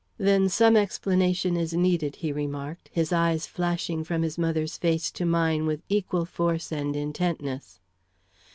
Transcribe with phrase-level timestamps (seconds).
[0.17, 5.25] "Then some explanation is needed," he remarked, his eyes flashing from his mother's face to
[5.27, 7.79] mine with equal force and intentness.